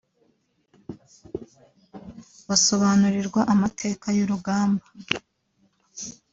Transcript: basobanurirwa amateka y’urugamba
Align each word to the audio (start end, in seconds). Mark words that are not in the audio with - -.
basobanurirwa 2.47 3.39
amateka 3.53 4.07
y’urugamba 4.17 4.85